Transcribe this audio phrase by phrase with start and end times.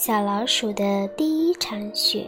[0.00, 2.24] 小老鼠的第一场雪，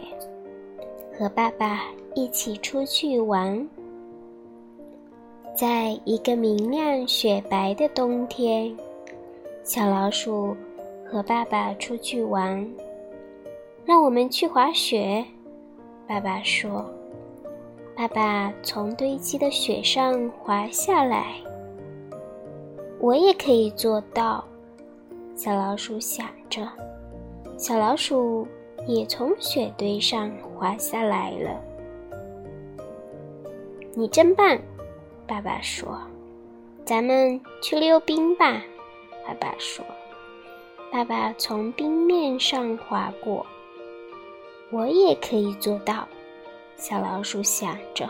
[1.17, 3.65] 和爸爸一起出去玩。
[5.55, 8.75] 在一个明亮雪白的冬天，
[9.63, 10.53] 小老鼠
[11.09, 12.69] 和爸爸出去玩。
[13.85, 15.23] 让我们去滑雪，
[16.05, 16.85] 爸爸说。
[17.95, 21.35] 爸爸从堆积的雪上滑下来，
[22.99, 24.43] 我也可以做到。
[25.37, 26.67] 小老鼠想着。
[27.61, 28.47] 小老鼠
[28.87, 31.61] 也从雪堆上滑下来了。
[33.93, 34.57] 你真棒，
[35.27, 36.01] 爸爸说。
[36.83, 38.63] 咱们去溜冰吧，
[39.27, 39.85] 爸爸说。
[40.91, 43.45] 爸爸从冰面上滑过，
[44.71, 46.07] 我也可以做到。
[46.77, 48.09] 小老鼠想着，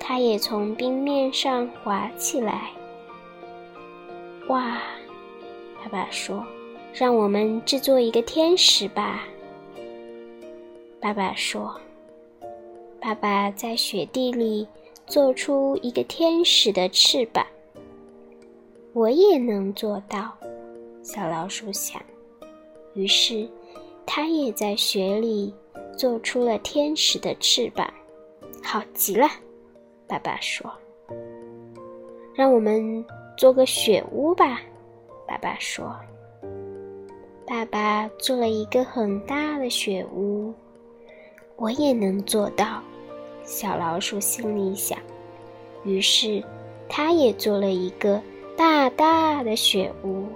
[0.00, 2.72] 它也从冰面上滑起来。
[4.48, 4.78] 哇，
[5.80, 6.44] 爸爸说。
[6.92, 9.24] 让我们制作一个天使吧，
[11.00, 11.74] 爸爸说。
[13.00, 14.66] 爸爸在雪地里
[15.06, 17.46] 做出一个天使的翅膀。
[18.92, 20.36] 我也能做到，
[21.04, 22.02] 小老鼠想。
[22.94, 23.48] 于是，
[24.04, 25.54] 它也在雪里
[25.96, 27.88] 做出了天使的翅膀。
[28.64, 29.28] 好极了，
[30.08, 30.68] 爸爸说。
[32.34, 33.04] 让我们
[33.36, 34.60] 做个雪屋吧，
[35.26, 35.94] 爸爸说。
[37.48, 40.52] 爸爸做了一个很大的雪屋，
[41.56, 42.82] 我也能做到。
[43.42, 44.98] 小老鼠心里想。
[45.82, 46.44] 于是，
[46.90, 48.20] 它也做了一个
[48.54, 50.26] 大大的雪屋。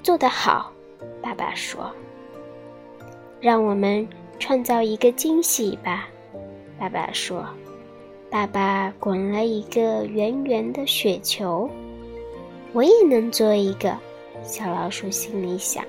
[0.00, 0.72] 做得好，
[1.20, 1.90] 爸爸说。
[3.40, 4.06] 让我们
[4.38, 6.08] 创造一个惊喜吧，
[6.78, 7.44] 爸爸说。
[8.30, 11.68] 爸爸滚了一个圆圆的雪球，
[12.72, 13.92] 我也能做一个。
[14.44, 15.84] 小老鼠心里想。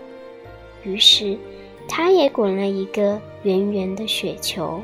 [0.84, 1.38] 于是，
[1.88, 4.82] 他也滚了一个圆圆的雪球，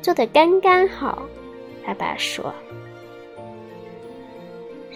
[0.00, 1.22] 做的刚刚好。
[1.84, 2.52] 爸爸说。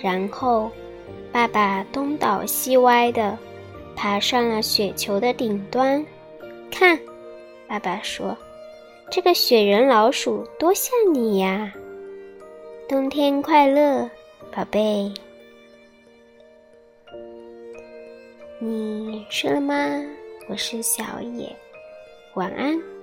[0.01, 0.71] 然后，
[1.33, 3.37] 爸爸东倒西歪的
[3.95, 6.05] 爬上了雪球的顶端。
[6.71, 6.99] 看，
[7.67, 8.37] 爸爸说
[9.11, 11.73] ：“这个雪人老鼠多像你呀！”
[12.89, 14.09] 冬天快乐，
[14.55, 15.13] 宝贝。
[18.59, 19.75] 你睡了吗？
[20.49, 21.55] 我是小野，
[22.35, 22.96] 晚安。